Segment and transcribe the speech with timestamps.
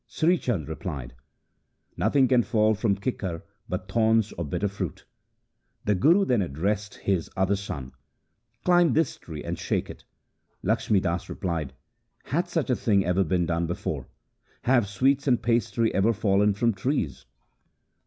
[0.07, 1.13] Sri Chand replied,'
[1.95, 5.05] Nothing can fall from kikar but thorns or bitter fruit.'
[5.85, 7.91] The Guru then addressed his other son:'
[8.65, 10.03] Climb this tree and shake it.'
[10.63, 11.73] Lakhmi Das replied,'
[12.31, 14.07] Hath such a thing ever been done before?
[14.63, 17.27] Have sweets and pastry ever fallen from trees